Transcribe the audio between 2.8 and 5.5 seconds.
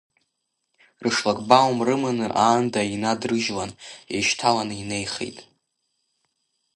инадрыжьлан, еишьҭаланы инеихеит.